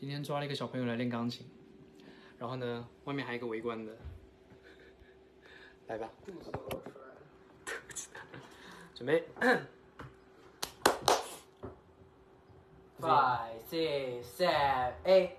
[0.00, 1.46] 今天抓了一个小朋友来练钢琴，
[2.38, 3.94] 然后呢，外面还有一个围观的，
[5.88, 7.16] 来吧，肚子都露出来了。
[8.94, 9.28] 准备。
[12.98, 15.32] Five, six, seven, eight.